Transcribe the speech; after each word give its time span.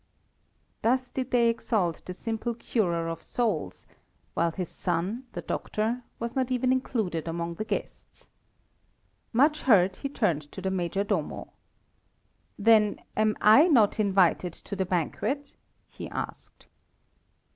Thus 0.81 1.11
did 1.11 1.29
they 1.29 1.47
exalt 1.47 2.03
the 2.05 2.15
simple 2.15 2.55
curer 2.55 3.07
of 3.07 3.21
souls, 3.21 3.85
while 4.33 4.49
his 4.49 4.67
son, 4.69 5.25
the 5.33 5.43
doctor, 5.43 6.01
was 6.17 6.35
not 6.35 6.49
even 6.49 6.71
included 6.71 7.27
among 7.27 7.53
the 7.53 7.65
guests. 7.65 8.27
Much 9.31 9.61
hurt 9.61 9.97
he 9.97 10.09
turned 10.09 10.51
to 10.53 10.59
the 10.59 10.71
Major 10.71 11.03
Domo. 11.03 11.53
"Then 12.57 12.99
am 13.15 13.37
I 13.41 13.67
not 13.67 13.99
invited 13.99 14.53
to 14.53 14.75
the 14.75 14.85
banquet?" 14.87 15.53
he 15.87 16.09
asked. 16.09 16.65